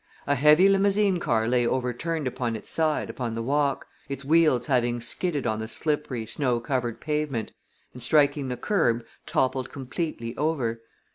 [0.25, 4.99] A heavy limousine car lay overturned upon its side upon the walk, its wheels having
[4.99, 7.51] skidded on the slippery, snow covered pavement,
[7.93, 10.81] and striking the curb, toppled completely over.